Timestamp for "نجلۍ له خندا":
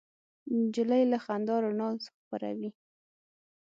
0.61-1.55